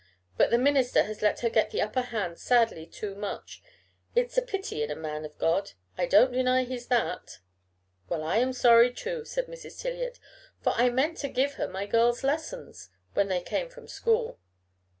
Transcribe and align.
But 0.35 0.49
the 0.49 0.57
minister 0.57 1.03
has 1.03 1.21
let 1.21 1.41
her 1.41 1.49
get 1.51 1.69
the 1.69 1.79
upper 1.83 2.01
hand 2.01 2.39
sadly 2.39 2.87
too 2.87 3.13
much. 3.13 3.61
It's 4.15 4.35
a 4.35 4.41
pity 4.41 4.81
in 4.81 4.89
a 4.89 4.95
man 4.95 5.25
of 5.25 5.37
God. 5.37 5.73
I 5.95 6.07
don't 6.07 6.31
deny 6.31 6.63
he's 6.63 6.87
that." 6.87 7.37
"Well, 8.09 8.23
I 8.23 8.37
am 8.37 8.51
sorry," 8.51 8.91
said 8.97 9.45
Mrs. 9.45 9.79
Tiliot, 9.79 10.17
"for 10.59 10.73
I 10.75 10.89
meant 10.89 11.21
her 11.21 11.27
to 11.27 11.33
give 11.35 11.55
my 11.69 11.85
girls 11.85 12.23
lessons 12.23 12.89
when 13.13 13.27
they 13.27 13.41
came 13.43 13.69
from 13.69 13.87
school." 13.87 14.39